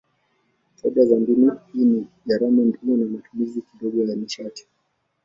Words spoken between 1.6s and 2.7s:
hii ni gharama